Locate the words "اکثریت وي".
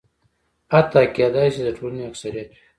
2.09-2.57